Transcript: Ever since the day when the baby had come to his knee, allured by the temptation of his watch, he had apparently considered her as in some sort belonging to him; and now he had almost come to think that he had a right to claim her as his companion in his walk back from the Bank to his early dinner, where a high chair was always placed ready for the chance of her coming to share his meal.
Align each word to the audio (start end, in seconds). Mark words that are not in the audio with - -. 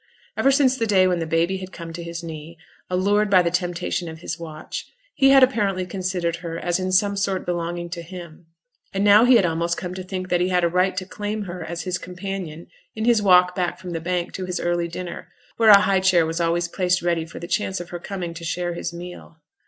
Ever 0.35 0.49
since 0.51 0.75
the 0.75 0.87
day 0.87 1.05
when 1.05 1.19
the 1.19 1.27
baby 1.27 1.57
had 1.57 1.71
come 1.71 1.93
to 1.93 2.01
his 2.03 2.23
knee, 2.23 2.57
allured 2.89 3.29
by 3.29 3.43
the 3.43 3.51
temptation 3.51 4.09
of 4.09 4.21
his 4.21 4.39
watch, 4.39 4.87
he 5.13 5.29
had 5.29 5.43
apparently 5.43 5.85
considered 5.85 6.37
her 6.37 6.57
as 6.57 6.79
in 6.79 6.91
some 6.91 7.15
sort 7.15 7.45
belonging 7.45 7.87
to 7.91 8.01
him; 8.01 8.47
and 8.95 9.03
now 9.03 9.25
he 9.25 9.35
had 9.35 9.45
almost 9.45 9.77
come 9.77 9.93
to 9.93 10.01
think 10.03 10.29
that 10.29 10.41
he 10.41 10.49
had 10.49 10.63
a 10.63 10.67
right 10.67 10.97
to 10.97 11.05
claim 11.05 11.43
her 11.43 11.63
as 11.63 11.83
his 11.83 11.99
companion 11.99 12.65
in 12.95 13.05
his 13.05 13.21
walk 13.21 13.53
back 13.53 13.77
from 13.77 13.91
the 13.91 14.01
Bank 14.01 14.33
to 14.33 14.45
his 14.47 14.59
early 14.59 14.87
dinner, 14.87 15.27
where 15.57 15.69
a 15.69 15.81
high 15.81 15.99
chair 15.99 16.25
was 16.25 16.41
always 16.41 16.67
placed 16.67 17.03
ready 17.03 17.23
for 17.23 17.37
the 17.37 17.47
chance 17.47 17.79
of 17.79 17.89
her 17.91 17.99
coming 17.99 18.33
to 18.33 18.43
share 18.43 18.73
his 18.73 18.91
meal. 18.91 19.37